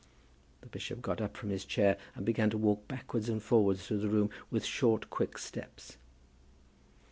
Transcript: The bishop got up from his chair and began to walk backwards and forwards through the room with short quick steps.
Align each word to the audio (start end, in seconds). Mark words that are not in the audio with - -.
The 0.61 0.67
bishop 0.67 1.03
got 1.03 1.21
up 1.21 1.37
from 1.37 1.51
his 1.51 1.63
chair 1.63 1.95
and 2.15 2.25
began 2.25 2.49
to 2.49 2.57
walk 2.57 2.87
backwards 2.87 3.29
and 3.29 3.39
forwards 3.39 3.85
through 3.85 3.99
the 3.99 4.09
room 4.09 4.31
with 4.49 4.65
short 4.65 5.11
quick 5.11 5.37
steps. 5.37 5.97